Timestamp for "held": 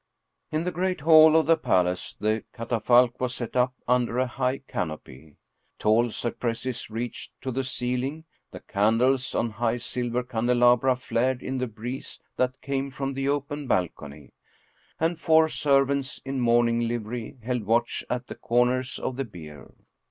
17.43-17.65